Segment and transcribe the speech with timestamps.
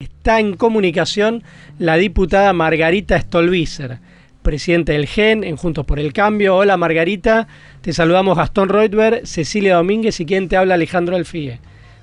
[0.00, 1.42] Está en comunicación
[1.80, 3.98] la diputada Margarita Stolbizer,
[4.42, 6.54] presidenta del GEN en Juntos por el Cambio.
[6.54, 7.48] Hola Margarita,
[7.80, 11.58] te saludamos Gastón Reutberg, Cecilia Domínguez y quien te habla Alejandro Alfie.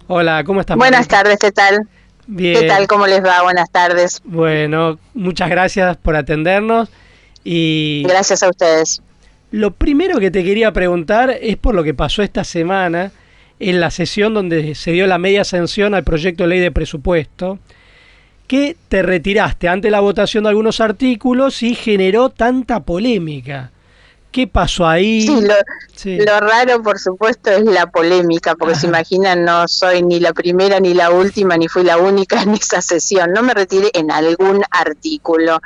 [0.07, 0.75] Hola, ¿cómo estás?
[0.75, 1.87] Buenas tardes, ¿qué tal?
[2.27, 2.59] Bien.
[2.59, 2.85] ¿Qué tal?
[2.87, 3.43] ¿Cómo les va?
[3.43, 4.21] Buenas tardes.
[4.25, 6.89] Bueno, muchas gracias por atendernos
[7.45, 8.03] y...
[8.05, 9.01] Gracias a ustedes.
[9.51, 13.13] Lo primero que te quería preguntar es por lo que pasó esta semana
[13.61, 17.57] en la sesión donde se dio la media sanción al proyecto de ley de presupuesto
[18.47, 23.71] que te retiraste ante la votación de algunos artículos y generó tanta polémica.
[24.35, 25.21] ¿Qué pasó ahí?
[25.21, 25.53] Sí lo,
[25.95, 26.17] sí.
[26.17, 28.81] lo, raro, por supuesto, es la polémica, porque Ajá.
[28.81, 32.53] se imaginan, no soy ni la primera ni la última, ni fui la única en
[32.53, 33.31] esa sesión.
[33.31, 35.61] No me retiré en algún artículo.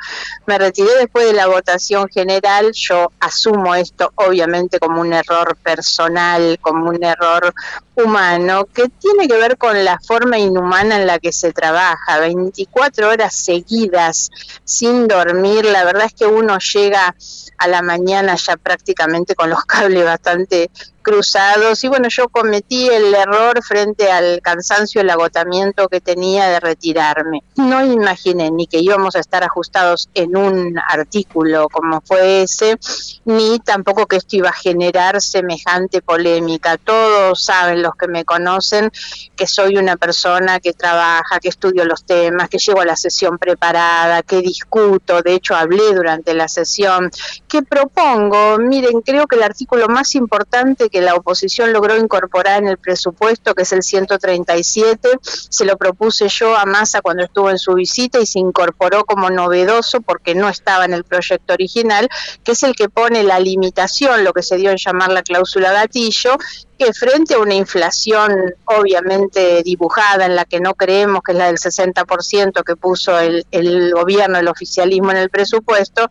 [0.46, 2.70] Me retiré después de la votación general.
[2.72, 7.52] Yo asumo esto, obviamente, como un error personal, como un error
[7.96, 12.20] humano, que tiene que ver con la forma inhumana en la que se trabaja.
[12.20, 14.30] 24 horas seguidas,
[14.62, 15.64] sin dormir.
[15.64, 17.16] La verdad es que uno llega
[17.60, 20.70] a la mañana ya prácticamente con los cables bastante
[21.02, 26.60] cruzados y bueno, yo cometí el error frente al cansancio, el agotamiento que tenía de
[26.60, 27.42] retirarme.
[27.56, 32.78] No imaginé ni que íbamos a estar ajustados en un artículo como fue ese,
[33.24, 36.76] ni tampoco que esto iba a generar semejante polémica.
[36.76, 38.90] Todos saben, los que me conocen,
[39.36, 43.38] que soy una persona que trabaja, que estudio los temas, que llego a la sesión
[43.38, 47.10] preparada, que discuto, de hecho hablé durante la sesión,
[47.48, 52.68] que propongo, miren, creo que el artículo más importante que la oposición logró incorporar en
[52.68, 57.58] el presupuesto, que es el 137, se lo propuse yo a Massa cuando estuvo en
[57.58, 62.08] su visita y se incorporó como novedoso porque no estaba en el proyecto original,
[62.44, 65.72] que es el que pone la limitación, lo que se dio en llamar la cláusula
[65.72, 66.36] gatillo,
[66.80, 71.48] que frente a una inflación obviamente dibujada en la que no creemos que es la
[71.48, 76.08] del 60% que puso el, el, gobierno, el oficialismo en el presupuesto,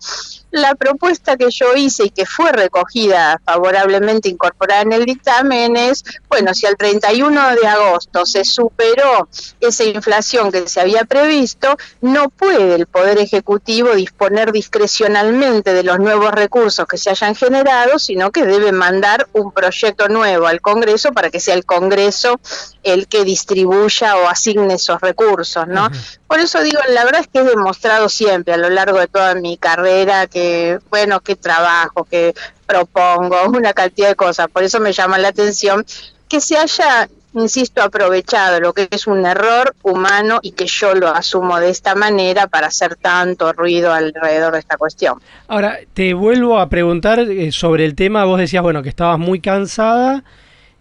[0.52, 6.04] la propuesta que yo hice y que fue recogida favorablemente incorporada en el dictamen es,
[6.28, 9.28] bueno, si al 31 de agosto se superó
[9.60, 16.00] esa inflación que se había previsto, no puede el Poder Ejecutivo disponer discrecionalmente de los
[16.00, 21.12] nuevos recursos que se hayan generado, sino que debe mandar un proyecto nuevo al Congreso
[21.12, 22.40] para que sea el Congreso
[22.84, 25.86] el que distribuya o asigne esos recursos, ¿no?
[25.86, 26.20] Uh -huh.
[26.28, 29.36] Por eso digo, la verdad es que he demostrado siempre a lo largo de toda
[29.36, 32.34] mi carrera que, bueno, que trabajo, que
[32.66, 34.48] propongo, una cantidad de cosas.
[34.48, 35.86] Por eso me llama la atención
[36.28, 41.10] que se haya insisto, aprovechado lo que es un error humano y que yo lo
[41.10, 45.20] asumo de esta manera para hacer tanto ruido alrededor de esta cuestión.
[45.48, 49.40] Ahora, te vuelvo a preguntar eh, sobre el tema, vos decías, bueno, que estabas muy
[49.40, 50.24] cansada.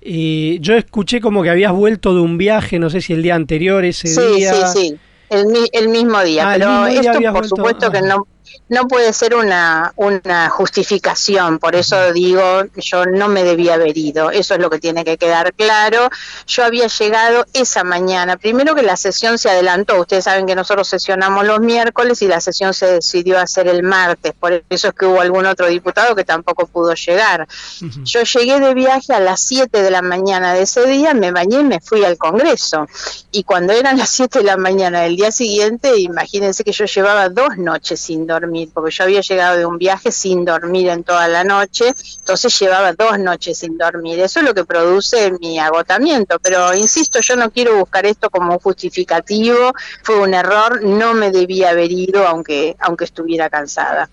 [0.00, 3.34] Y yo escuché como que habías vuelto de un viaje, no sé si el día
[3.34, 4.54] anterior, ese sí, día.
[4.54, 4.98] Sí, sí, sí,
[5.30, 6.50] el, el mismo día.
[6.50, 7.48] Ah, pero mismo día esto, por vuelto...
[7.48, 7.92] supuesto, ah.
[7.92, 8.26] que no
[8.68, 14.30] no puede ser una, una justificación, por eso digo yo no me debía haber ido,
[14.30, 16.10] eso es lo que tiene que quedar claro.
[16.46, 20.88] Yo había llegado esa mañana, primero que la sesión se adelantó, ustedes saben que nosotros
[20.88, 25.06] sesionamos los miércoles y la sesión se decidió hacer el martes, por eso es que
[25.06, 27.48] hubo algún otro diputado que tampoco pudo llegar.
[27.80, 28.04] Uh -huh.
[28.04, 31.60] Yo llegué de viaje a las 7 de la mañana de ese día, me bañé
[31.60, 32.86] y me fui al Congreso.
[33.30, 37.28] Y cuando eran las 7 de la mañana del día siguiente, imagínense que yo llevaba
[37.28, 38.37] dos noches sin dormir
[38.72, 42.92] porque yo había llegado de un viaje sin dormir en toda la noche, entonces llevaba
[42.92, 44.20] dos noches sin dormir.
[44.20, 48.52] Eso es lo que produce mi agotamiento, pero insisto, yo no quiero buscar esto como
[48.52, 49.72] un justificativo,
[50.02, 54.08] fue un error, no me debía haber ido aunque, aunque estuviera cansada.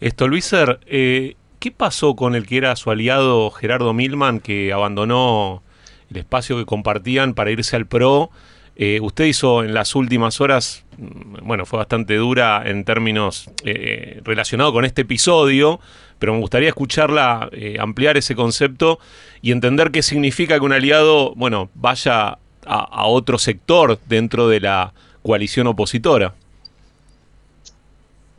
[0.00, 5.62] Esto, Luiser, eh, ¿qué pasó con el que era su aliado Gerardo Milman, que abandonó
[6.10, 8.30] el espacio que compartían para irse al PRO?
[8.76, 14.20] Eh, usted hizo en las últimas horas, mm, bueno, fue bastante dura en términos eh,
[14.24, 15.80] relacionados con este episodio,
[16.18, 18.98] pero me gustaría escucharla, eh, ampliar ese concepto
[19.42, 24.92] y entender qué significa que un aliado, bueno, vaya a otro sector dentro de la
[25.22, 26.34] coalición opositora.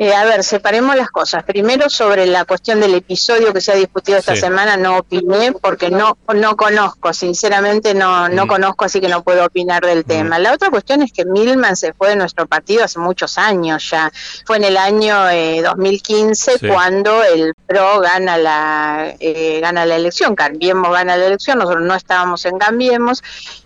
[0.03, 1.43] Eh, a ver, separemos las cosas.
[1.43, 4.41] Primero, sobre la cuestión del episodio que se ha discutido esta sí.
[4.41, 8.47] semana, no opiné porque no no conozco, sinceramente no no mm.
[8.47, 10.07] conozco, así que no puedo opinar del mm.
[10.07, 10.39] tema.
[10.39, 14.11] La otra cuestión es que Milman se fue de nuestro partido hace muchos años ya.
[14.43, 16.67] Fue en el año eh, 2015 sí.
[16.67, 21.93] cuando el PRO gana la eh, gana la elección, Cambiemos gana la elección, nosotros no
[21.93, 23.21] estábamos en Cambiemos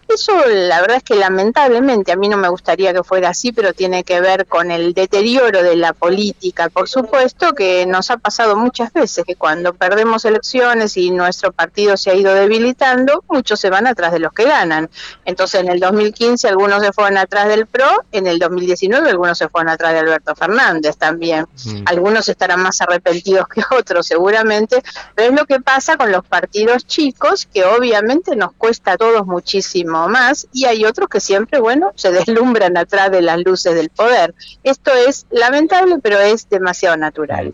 [0.07, 3.73] eso la verdad es que lamentablemente a mí no me gustaría que fuera así, pero
[3.73, 8.17] tiene que ver con el deterioro de la política política, por supuesto, que nos ha
[8.17, 13.59] pasado muchas veces, que cuando perdemos elecciones y nuestro partido se ha ido debilitando, muchos
[13.59, 14.89] se van atrás de los que ganan.
[15.23, 19.49] Entonces en el 2015 algunos se fueron atrás del PRO, en el 2019 algunos se
[19.49, 21.45] fueron atrás de Alberto Fernández también.
[21.65, 21.83] Mm.
[21.85, 24.81] Algunos estarán más arrepentidos que otros seguramente,
[25.13, 29.27] pero es lo que pasa con los partidos chicos, que obviamente nos cuesta a todos
[29.27, 33.89] muchísimo más, y hay otros que siempre, bueno, se deslumbran atrás de las luces del
[33.89, 34.33] poder.
[34.63, 37.53] Esto es lamentable, pero es demasiado natural.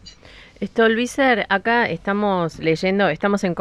[0.63, 3.55] Stolbizer, acá estamos leyendo, estamos en,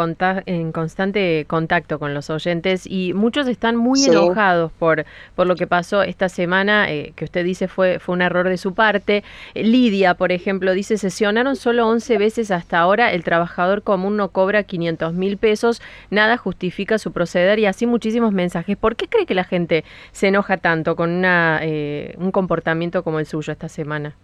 [0.44, 5.66] en constante contacto con los oyentes y muchos están muy enojados por, por lo que
[5.66, 9.24] pasó esta semana, eh, que usted dice fue, fue un error de su parte.
[9.54, 14.64] Lidia, por ejemplo, dice, sesionaron solo 11 veces hasta ahora, el trabajador común no cobra
[14.64, 15.80] 500 mil pesos,
[16.10, 18.76] nada justifica su proceder y así muchísimos mensajes.
[18.76, 23.20] ¿Por qué cree que la gente se enoja tanto con una, eh, un comportamiento como
[23.20, 24.16] el suyo esta semana?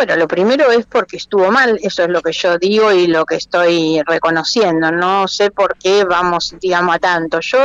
[0.00, 3.26] Bueno, lo primero es porque estuvo mal, eso es lo que yo digo y lo
[3.26, 4.90] que estoy reconociendo.
[4.90, 7.40] No sé por qué vamos, digamos, a tanto.
[7.40, 7.58] Yo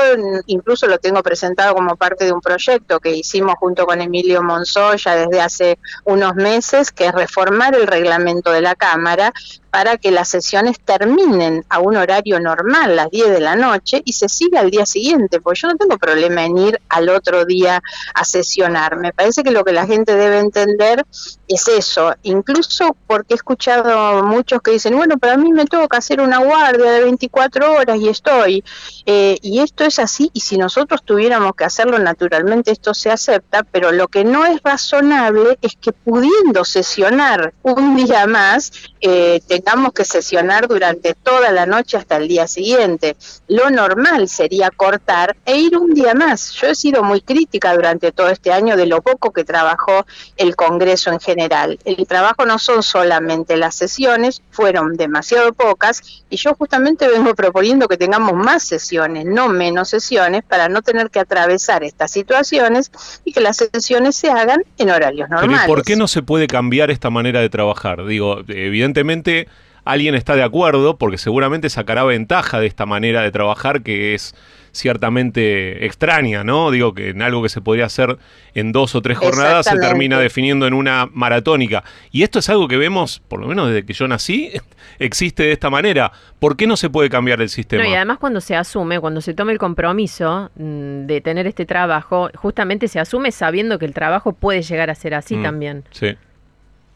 [0.47, 5.15] incluso lo tengo presentado como parte de un proyecto que hicimos junto con Emilio Monzoya
[5.15, 9.31] desde hace unos meses, que es reformar el reglamento de la Cámara
[9.75, 14.13] para que las sesiones terminen a un horario normal, las 10 de la noche, y
[14.13, 17.83] se siga al día siguiente, porque yo no tengo problema en ir al otro día
[18.13, 18.95] a sesionar.
[18.95, 21.05] Me parece que lo que la gente debe entender
[21.49, 25.97] es eso, incluso porque he escuchado muchos que dicen, bueno, pero a mí me que
[25.97, 28.63] hacer una guardia de 24 horas y estoy.
[29.05, 33.63] Eh, y esto es así, y si nosotros tuviéramos que hacerlo naturalmente, esto se acepta,
[33.63, 39.93] pero lo que no es razonable es que pudiendo sesionar un día más, eh, tengamos
[39.93, 43.15] que sesionar durante toda la noche hasta el día siguiente.
[43.47, 46.51] Lo normal sería cortar e ir un día más.
[46.53, 50.05] Yo he sido muy crítica durante todo este año de lo poco que trabajó
[50.37, 51.79] el Congreso en general.
[51.83, 57.87] El trabajo no son solamente las sesiones, fueron demasiado pocas y yo justamente vengo proponiendo
[57.87, 62.91] que tengamos más sesiones, no menos sesiones, para no tener que atravesar estas situaciones
[63.23, 65.61] y que las sesiones se hagan en horarios normales.
[65.61, 68.05] Pero ¿y por qué no se puede cambiar esta manera de trabajar?
[68.05, 69.47] Digo, evidentemente
[69.85, 74.35] alguien está de acuerdo porque seguramente sacará ventaja de esta manera de trabajar que es
[74.75, 76.69] ciertamente extraña, ¿no?
[76.69, 78.17] Digo que en algo que se podría hacer
[78.53, 81.83] en dos o tres jornadas se termina definiendo en una maratónica.
[82.11, 84.51] Y esto es algo que vemos, por lo menos desde que yo nací,
[84.99, 86.11] existe de esta manera.
[86.39, 87.87] ¿Por qué no se puede cambiar el sistema?
[87.87, 92.29] y además cuando se asume, cuando se toma el compromiso mm, de tener este trabajo,
[92.35, 95.83] justamente se asume sabiendo que el trabajo puede llegar a ser así mm, también.
[95.91, 96.17] Sí.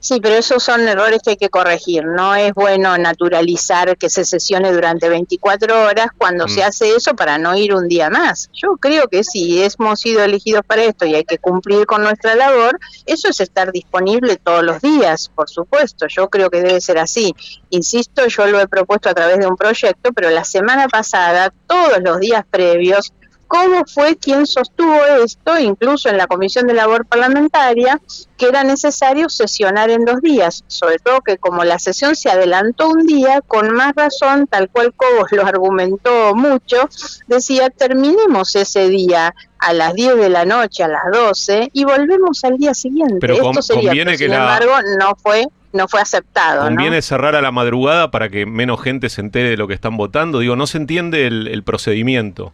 [0.02, 2.06] Sí, pero esos son errores que hay que corregir.
[2.06, 6.64] No es bueno naturalizar que se sesione durante 24 horas cuando se mm.
[6.64, 8.50] hace eso para no ir un día más.
[8.54, 12.36] Yo creo que si hemos sido elegidos para esto y hay que cumplir con nuestra
[12.36, 16.08] labor, eso es estar disponible todos los días, por supuesto.
[16.08, 17.36] Yo creo que debe ser así.
[17.70, 22.00] Insisto, yo lo he propuesto a través de un proyecto, pero la semana pasada, todos
[22.02, 23.12] los días previos,
[23.50, 28.00] cómo fue quien sostuvo esto, incluso en la Comisión de Labor Parlamentaria,
[28.38, 32.90] que era necesario sesionar en dos días, sobre todo que como la sesión se adelantó
[32.90, 36.88] un día, con más razón, tal cual Cobos lo argumentó mucho,
[37.26, 42.44] decía, terminemos ese día a las 10 de la noche, a las 12, y volvemos
[42.44, 43.18] al día siguiente.
[43.20, 46.64] Pero Esto sería, conviene que sin embargo, no fue no fue aceptado.
[46.64, 49.98] Conviene cerrar a la madrugada para que menos gente se entere de lo que están
[49.98, 50.40] votando.
[50.40, 52.54] Digo, no se entiende el procedimiento.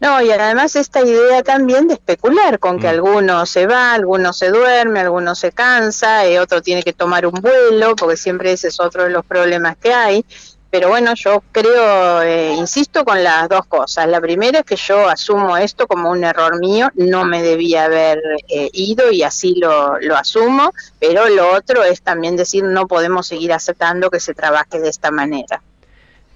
[0.00, 2.90] No, y además esta idea también de especular con que mm.
[2.90, 7.34] alguno se va, alguno se duerme, alguno se cansa, y otro tiene que tomar un
[7.34, 10.24] vuelo, porque siempre ese es otro de los problemas que hay.
[10.70, 14.06] Pero bueno, yo creo, eh, insisto con las dos cosas.
[14.06, 18.22] La primera es que yo asumo esto como un error mío, no me debía haber
[18.48, 23.26] eh, ido y así lo, lo asumo, pero lo otro es también decir no podemos
[23.26, 25.60] seguir aceptando que se trabaje de esta manera.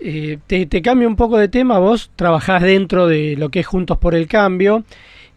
[0.00, 3.66] Eh, te, te, cambio un poco de tema, vos trabajás dentro de lo que es
[3.66, 4.84] Juntos por el Cambio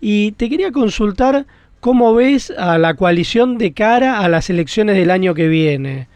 [0.01, 1.45] y te quería consultar
[1.79, 6.07] cómo ves a la coalición de cara a las elecciones del año que viene.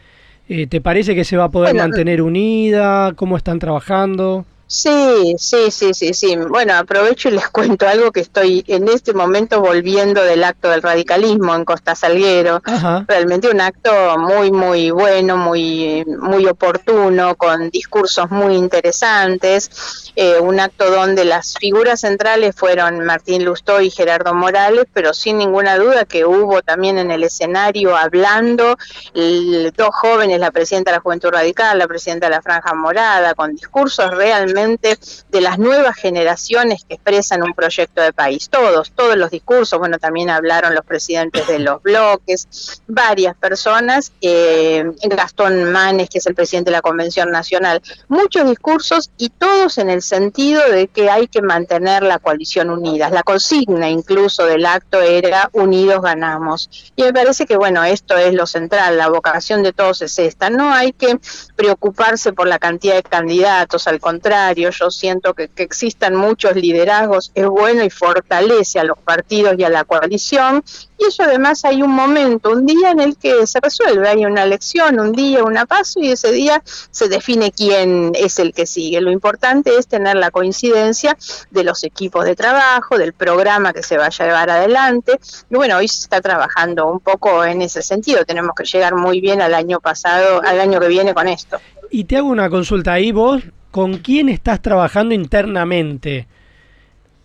[0.49, 3.13] Eh, ¿Te parece que se va a poder mantener unida?
[3.15, 4.45] ¿Cómo están trabajando?
[4.71, 6.37] Sí, sí, sí, sí, sí.
[6.37, 10.81] Bueno, aprovecho y les cuento algo que estoy en este momento volviendo del acto del
[10.81, 12.61] radicalismo en Costa Salguero.
[13.05, 20.13] Realmente un acto muy, muy bueno, muy, muy oportuno, con discursos muy interesantes.
[20.15, 25.37] Eh, un acto donde las figuras centrales fueron Martín Lustó y Gerardo Morales, pero sin
[25.37, 28.77] ninguna duda que hubo también en el escenario hablando
[29.13, 33.53] dos jóvenes, la presidenta de la Juventud Radical, la presidenta de la Franja Morada, con
[33.53, 38.49] discursos realmente de las nuevas generaciones que expresan un proyecto de país.
[38.49, 44.83] Todos, todos los discursos, bueno, también hablaron los presidentes de los bloques, varias personas, eh,
[45.03, 49.89] Gastón Manes, que es el presidente de la Convención Nacional, muchos discursos y todos en
[49.89, 53.09] el sentido de que hay que mantener la coalición unida.
[53.09, 56.91] La consigna incluso del acto era unidos ganamos.
[56.95, 60.49] Y me parece que, bueno, esto es lo central, la vocación de todos es esta.
[60.49, 61.19] No hay que
[61.55, 67.31] preocuparse por la cantidad de candidatos, al contrario, yo siento que, que existan muchos liderazgos
[67.35, 70.63] es bueno y fortalece a los partidos y a la coalición.
[70.97, 74.43] Y eso además hay un momento, un día en el que se resuelve, hay una
[74.43, 79.01] elección, un día, una paso y ese día se define quién es el que sigue.
[79.01, 81.17] Lo importante es tener la coincidencia
[81.49, 85.19] de los equipos de trabajo, del programa que se vaya a llevar adelante.
[85.49, 88.23] Y bueno, hoy se está trabajando un poco en ese sentido.
[88.25, 91.59] Tenemos que llegar muy bien al año pasado, al año que viene con esto.
[91.89, 96.27] Y te hago una consulta ahí, vos, ¿con quién estás trabajando internamente?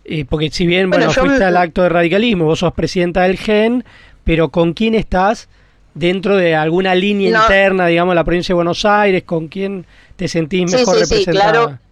[0.05, 3.83] Eh, porque si bien, bueno, fuiste al acto de radicalismo, vos sos presidenta del GEN,
[4.23, 5.49] pero ¿con quién estás
[5.93, 9.23] dentro de alguna línea interna, digamos, la provincia de Buenos Aires?
[9.23, 9.85] ¿Con quién
[10.15, 11.51] te sentís mejor sí, representada?
[11.51, 11.86] claro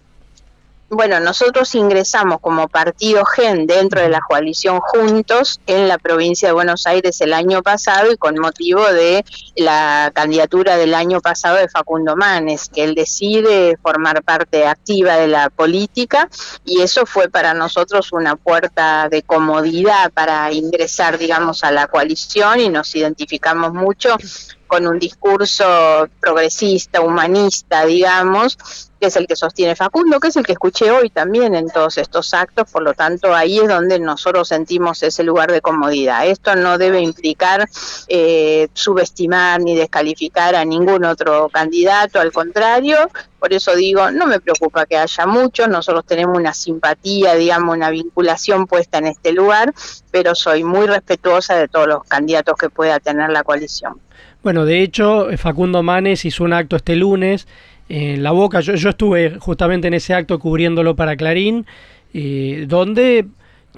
[0.89, 6.53] bueno, nosotros ingresamos como partido GEN dentro de la coalición Juntos en la provincia de
[6.53, 9.25] Buenos Aires el año pasado y con motivo de
[9.55, 15.27] la candidatura del año pasado de Facundo Manes, que él decide formar parte activa de
[15.27, 16.29] la política
[16.63, 22.59] y eso fue para nosotros una puerta de comodidad para ingresar, digamos, a la coalición
[22.59, 24.17] y nos identificamos mucho
[24.67, 28.57] con un discurso progresista, humanista, digamos,
[28.99, 31.97] que es el que sostiene Facundo, que es el que escuché hoy también en todos
[31.97, 36.25] estos actos, por lo tanto ahí es donde nosotros sentimos ese lugar de comodidad.
[36.27, 37.67] Esto no debe implicar
[38.07, 44.39] eh, subestimar ni descalificar a ningún otro candidato, al contrario, por eso digo, no me
[44.39, 49.73] preocupa que haya muchos, nosotros tenemos una simpatía, digamos, una vinculación puesta en este lugar,
[50.09, 54.01] pero soy muy respetuosa de todos los candidatos que pueda tener la coalición.
[54.45, 57.47] Bueno, de hecho, Facundo Manes hizo un acto este lunes
[57.89, 58.59] en La Boca.
[58.59, 61.65] Yo, yo estuve justamente en ese acto cubriéndolo para Clarín,
[62.13, 63.25] eh, donde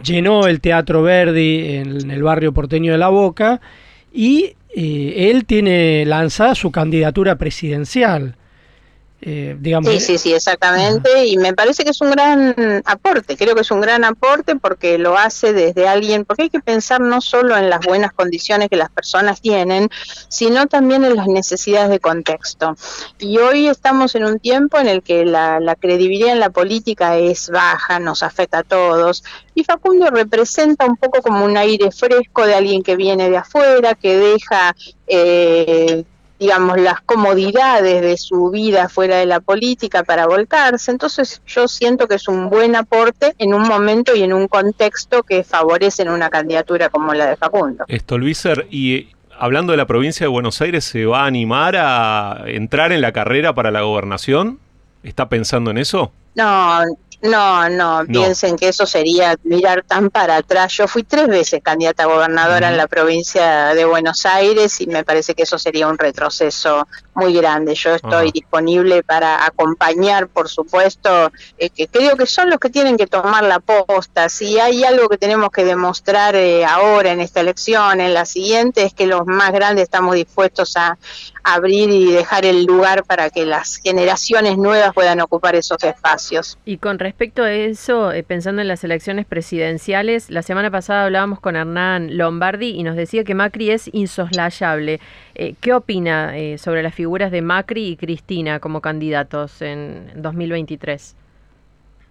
[0.03, 3.61] llenó el Teatro Verdi en, el barrio porteño de La Boca
[4.11, 8.35] y eh, él tiene lanzada su candidatura presidencial.
[9.19, 9.91] Eh, digamos.
[9.91, 11.25] Sí, sí, sí, exactamente.
[11.25, 13.35] Y me parece que es un gran aporte.
[13.35, 17.01] Creo que es un gran aporte porque lo hace desde alguien, porque hay que pensar
[17.01, 19.89] no solo en las buenas condiciones que las personas tienen,
[20.27, 22.75] sino también en las necesidades de contexto.
[23.17, 27.17] Y hoy estamos en un tiempo en el que la, la credibilidad en la política
[27.17, 29.23] es baja, nos afecta a todos.
[29.55, 33.95] Y Facundo representa un poco como un aire fresco de alguien que viene de afuera,
[33.95, 34.75] que deja...
[35.07, 36.05] Eh,
[36.39, 40.91] digamos, las comodidades de su vida fuera de la política para volcarse.
[40.91, 45.23] Entonces yo siento que es un buen aporte en un momento y en un contexto
[45.23, 47.85] que favorecen una candidatura como la de Facundo.
[47.87, 51.75] Esto, Luiser, y eh, hablando de la provincia de Buenos Aires, ¿se va a animar
[51.77, 54.59] a entrar en la carrera para la gobernación?
[55.03, 56.11] ¿Está pensando en eso?
[56.35, 56.81] No,
[57.21, 60.73] no, no, piensen que eso sería mirar tan para atrás.
[60.73, 65.03] Yo fui tres veces candidata a gobernadora en la provincia de Buenos Aires y me
[65.03, 67.73] parece que eso sería un retroceso muy grande.
[67.73, 72.97] Yo estoy disponible para acompañar, por supuesto, eh, que creo que son los que tienen
[72.97, 74.29] que tomar la posta.
[74.29, 78.83] Si hay algo que tenemos que demostrar eh, ahora en esta elección, en la siguiente,
[78.83, 80.97] es que los más grandes estamos dispuestos a,
[81.47, 86.57] abrir y dejar el lugar para que las generaciones nuevas puedan ocupar esos espacios.
[86.65, 91.39] Y con respecto a eso, eh, pensando en las elecciones presidenciales, la semana pasada hablábamos
[91.39, 94.99] con Hernán Lombardi y nos decía que Macri es insoslayable.
[95.35, 101.15] Eh, ¿Qué opina eh, sobre las figuras de Macri y Cristina como candidatos en 2023?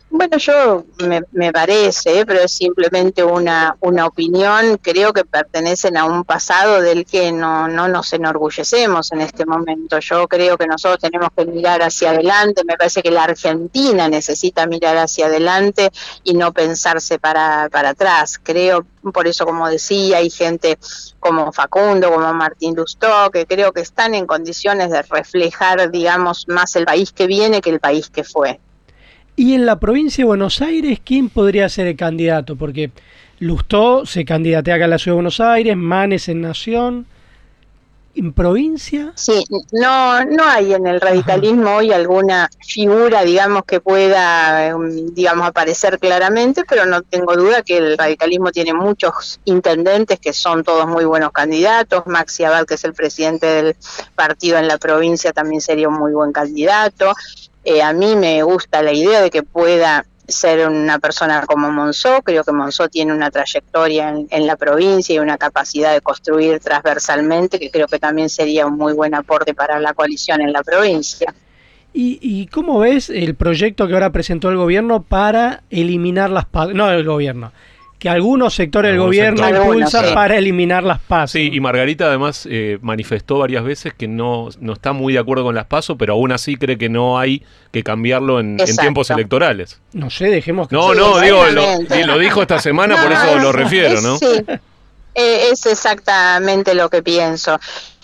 [0.08, 0.84] Bueno, yo
[1.32, 4.78] me, parece, pero es simplemente una, una opinión.
[4.80, 9.98] Creo que pertenecen a un pasado del que no, no nos enorgullecemos en este momento.
[9.98, 12.62] Yo creo que nosotros tenemos que mirar hacia adelante.
[12.64, 15.90] Me parece que la Argentina necesita mirar hacia adelante
[16.22, 18.40] y no pensarse para, para atrás.
[18.42, 20.78] Creo, por eso, como decía, hay gente
[21.18, 26.76] como Facundo, como Martín Lustó, que creo que están en condiciones de reflejar, digamos, más
[26.76, 28.60] el país que viene que el país que fue.
[29.36, 32.56] Y en la provincia de Buenos Aires, ¿quién podría ser el candidato?
[32.56, 32.90] Porque
[33.38, 37.06] Lustó se candidatea acá en la ciudad de Buenos Aires, Manes en Nación.
[38.14, 39.12] ¿En provincia?
[39.14, 45.46] Sí, no, no hay en el radicalismo hoy alguna figura, digamos, que pueda, em, digamos,
[45.46, 50.86] aparecer claramente, pero no tengo duda que el radicalismo tiene muchos intendentes que son todos
[50.86, 52.06] muy buenos candidatos.
[52.06, 53.76] Maxi Abad, que es el presidente del
[54.14, 57.12] partido en la provincia, también sería un muy buen candidato.
[57.68, 62.22] Eh, a mí me gusta la idea de que pueda ser una persona como Monzó,
[62.22, 67.58] creo que Monzó tiene una trayectoria en, la provincia y una capacidad de construir transversalmente,
[67.58, 71.34] que creo que también sería un muy buen aporte para la coalición en la provincia.
[71.92, 76.46] ¿Y, y cómo ves el proyecto que ahora presentó el gobierno para eliminar las...
[76.72, 77.50] No, el gobierno
[77.98, 81.32] que algunos sectores del gobierno impulsan para eliminar las PASO.
[81.32, 85.44] Sí, y Margarita además eh, manifestó varias veces que no, no está muy de acuerdo
[85.44, 89.80] con las PASO, pero aún así cree que no hay que cambiarlo en, tiempos electorales.
[89.92, 90.76] No sé, dejemos que...
[90.76, 94.18] No, no, digo, lo, dijo esta semana, por eso lo refiero, ¿no?
[94.18, 94.44] Sí,
[95.14, 97.58] eh, es exactamente lo que pienso.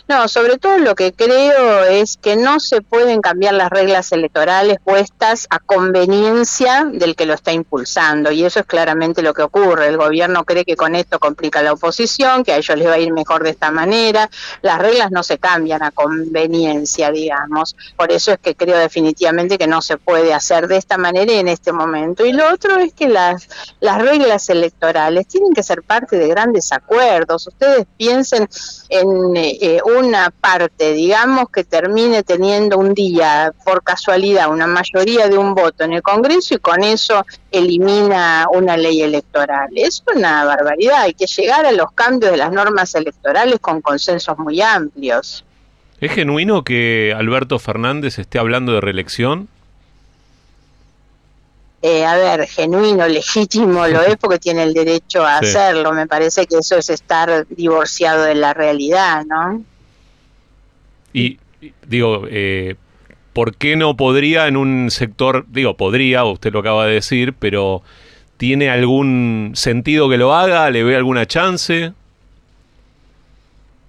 [0.09, 4.79] No, sobre todo lo que creo es que no se pueden cambiar las reglas electorales
[4.85, 9.87] puestas a conveniencia del que lo está impulsando y eso es claramente lo que ocurre.
[9.87, 12.99] El gobierno cree que con esto complica la oposición, que a ellos les va a
[12.99, 14.29] ir mejor de esta manera.
[14.61, 17.77] Las reglas no se cambian a conveniencia, digamos.
[17.97, 21.49] Por eso es que creo definitivamente que no se puede hacer de esta manera en
[21.49, 22.27] este momento.
[22.27, 23.49] Y lo otro es que las,
[23.81, 27.47] las reglas electorales tienen que ser parte de grandes acuerdos.
[27.47, 28.49] Ustedes piensen
[28.89, 35.39] en eh, una parte, digamos, que termine teniendo un día, por casualidad, una mayoría de
[35.39, 39.71] un voto en el Congreso y con eso elimina una ley electoral.
[39.75, 44.39] Es una barbaridad, hay que llegar a los cambios de las normas electorales con consensos
[44.39, 45.45] muy amplios.
[46.01, 49.49] ¿Es genuino que Alberto Fernández esté hablando de reelección?
[51.83, 55.93] Eh, a ver, genuino, legítimo lo es porque tiene el derecho a hacerlo.
[55.93, 59.63] Me parece que eso es estar divorciado de la realidad, ¿no?
[61.13, 61.39] Y
[61.87, 62.77] digo, eh,
[63.33, 67.83] ¿por qué no podría en un sector, digo, podría, usted lo acaba de decir, pero
[68.37, 70.71] ¿tiene algún sentido que lo haga?
[70.71, 71.93] ¿Le ve alguna chance?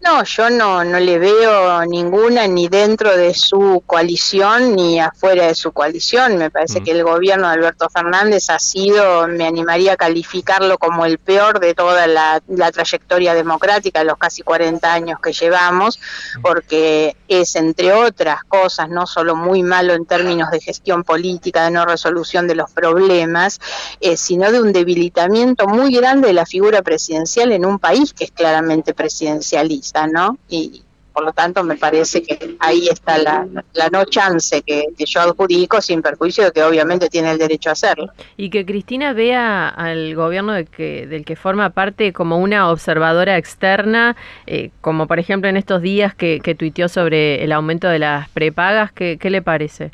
[0.03, 5.55] No, yo no, no le veo ninguna ni dentro de su coalición ni afuera de
[5.55, 6.35] su coalición.
[6.35, 6.83] Me parece mm.
[6.83, 11.61] que el gobierno de Alberto Fernández ha sido, me animaría a calificarlo como el peor
[11.61, 12.41] de toda la,
[12.73, 15.97] trayectoria democrática de los casi 40 años que llevamos,
[16.41, 21.71] porque es, entre otras cosas, no solo muy malo en términos de gestión política, de
[21.71, 23.61] no resolución de los problemas,
[24.01, 28.25] eh, sino de un debilitamiento muy grande de la figura presidencial en un país que
[28.25, 29.92] es claramente presidencialista.
[30.07, 30.37] ¿No?
[30.49, 30.83] Y
[31.13, 33.45] por lo tanto me parece que ahí está la,
[33.91, 38.11] no chance que, yo adjudico sin perjuicio de que obviamente tiene el derecho a hacerlo.
[38.35, 43.37] Y que Cristina vea al gobierno de que, del que forma parte como una observadora
[43.37, 44.15] externa,
[44.47, 48.27] eh, como por ejemplo en estos días que, que tuiteó sobre el aumento de las
[48.29, 49.91] prepagas, ¿qué, qué le parece?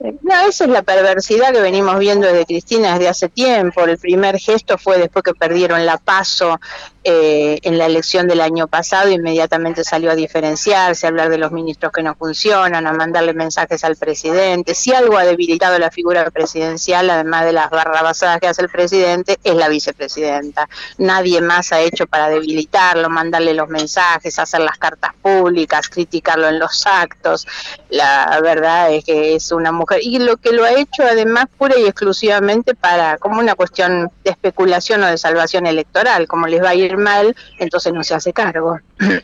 [0.00, 3.82] No, esa es la perversidad que venimos viendo desde Cristina desde hace tiempo.
[3.82, 6.60] El primer gesto fue después que perdieron la paso
[7.02, 11.50] eh, en la elección del año pasado, inmediatamente salió a diferenciarse, a hablar de los
[11.50, 14.74] ministros que no funcionan, a mandarle mensajes al presidente.
[14.74, 19.38] Si algo ha debilitado la figura presidencial, además de las barrabasadas que hace el presidente,
[19.42, 20.68] es la vicepresidenta.
[20.98, 26.58] Nadie más ha hecho para debilitarlo, mandarle los mensajes, hacer las cartas públicas, criticarlo en
[26.60, 27.46] los actos.
[27.88, 31.74] La verdad es que es una mujer y lo que lo ha hecho además pura
[31.78, 36.70] y exclusivamente para como una cuestión de especulación o de salvación electoral, como les va
[36.70, 38.78] a ir mal, entonces no se hace cargo.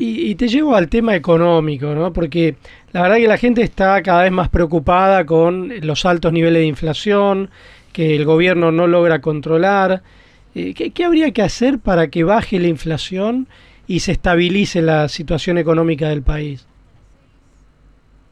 [0.00, 2.12] Y, te llevo al tema económico, ¿no?
[2.12, 2.56] Porque
[2.90, 6.66] la verdad que la gente está cada vez más preocupada con los altos niveles de
[6.66, 7.50] inflación,
[7.92, 10.02] que el gobierno no logra controlar.
[10.56, 13.46] Eh, ¿Qué habría que hacer para que baje la inflación
[13.86, 16.67] y se estabilice la situación económica del país?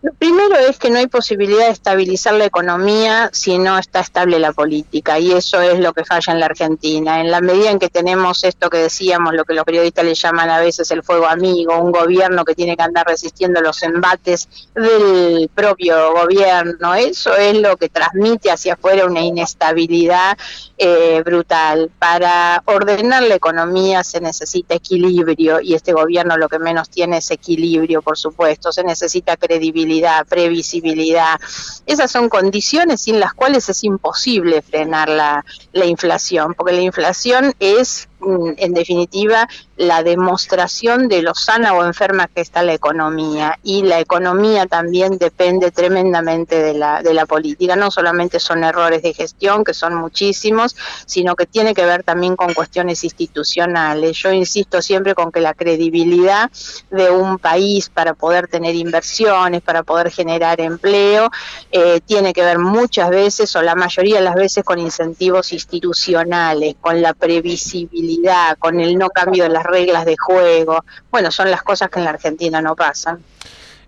[0.02, 4.38] Lo primero es que no hay posibilidad de estabilizar la economía si no está estable
[4.38, 7.20] la política y eso es lo que falla en la Argentina.
[7.20, 10.50] En la medida en que tenemos esto que decíamos, lo que los periodistas le llaman
[10.50, 15.50] a veces el fuego amigo, un gobierno que tiene que andar resistiendo los embates del
[15.54, 20.36] propio gobierno, eso es lo que transmite hacia afuera una inestabilidad
[20.76, 21.90] eh, brutal.
[21.98, 27.30] Para ordenar la economía se necesita equilibrio y este gobierno lo que menos tiene es
[27.30, 29.85] equilibrio, por supuesto, se necesita credibilidad
[30.28, 31.40] previsibilidad.
[31.86, 37.54] Esas son condiciones sin las cuales es imposible frenar la, la inflación, porque la inflación
[37.60, 43.58] es en definitiva, la demostración de lo sana o enferma que está la economía.
[43.62, 47.76] Y la economía también depende tremendamente de la, de la política.
[47.76, 52.36] No solamente son errores de gestión, que son muchísimos, sino que tiene que ver también
[52.36, 54.16] con cuestiones institucionales.
[54.16, 56.50] Yo insisto siempre con que la credibilidad
[56.90, 61.30] de un país para poder tener inversiones, para poder generar empleo,
[61.70, 66.76] eh, tiene que ver muchas veces o la mayoría de las veces con incentivos institucionales,
[66.80, 68.15] con la previsibilidad
[68.58, 70.84] con el no cambio de las reglas de juego.
[71.10, 73.20] Bueno, son las cosas que en la Argentina no pasan.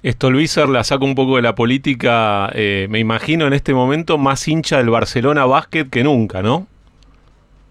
[0.04, 4.46] Stolbizer la saco un poco de la política, eh, me imagino en este momento más
[4.46, 6.66] hincha del Barcelona Basket que nunca, ¿no?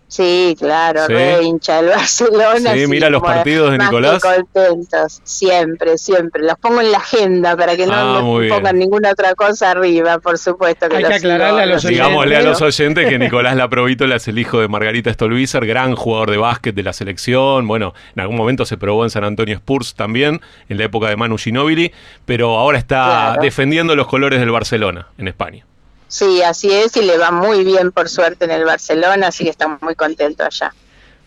[0.08, 2.74] Sí, claro, re hincha del Barcelona.
[2.74, 4.24] Sí, mira los partidos de Nicolás.
[4.24, 6.44] contentos, siempre, siempre.
[6.44, 10.38] Los pongo en la agenda para que no ah, pongan ninguna otra cosa arriba, por
[10.38, 10.88] supuesto.
[10.88, 12.06] Que Hay que aclararle a los oyentes.
[12.06, 16.32] Digámosle a los oyentes que Nicolás Laprovítola es el hijo de Margarita Stolbizer, gran jugador
[16.32, 17.68] de básquet de la selección.
[17.68, 20.40] Bueno, en algún momento se probó en San Antonio Spurs también,
[20.70, 21.92] en la época de Manu Ginóbili,
[22.26, 25.66] pero ahora está defendiendo los colores del Barcelona en España.
[26.08, 29.50] Sí, así es, y le va muy bien por suerte en el Barcelona, así que
[29.50, 30.74] estamos muy contentos allá.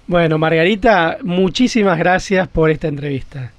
[0.07, 3.53] Bueno, Margarita, muchísimas gracias por esta entrevista.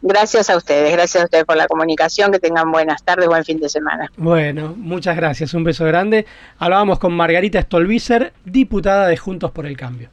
[0.00, 3.58] Gracias a ustedes, gracias a ustedes por la comunicación, que tengan buenas tardes, buen fin
[3.58, 4.10] de semana.
[4.16, 6.24] Bueno, muchas gracias, un beso grande.
[6.58, 10.08] Hablábamos con Margarita Stolbizer, diputada de Juntos por el Cambio.